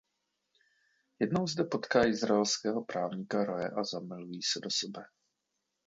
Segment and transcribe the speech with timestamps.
[1.19, 5.05] Jednou zde potká izraelského právníka Roye a zamilují se do sebe.